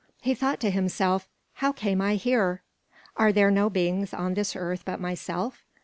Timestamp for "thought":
0.33-0.59